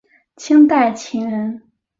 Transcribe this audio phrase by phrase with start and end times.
[0.35, 1.61] 清代琴人。